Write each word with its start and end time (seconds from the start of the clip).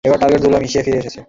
বেশ, 0.03 0.07
এবার 0.09 0.19
টার্গেটকে 0.21 0.43
ধুলোয় 0.45 0.61
মিশিয়ে 0.65 0.83
ফিরে 0.85 0.97
এসো। 1.01 1.19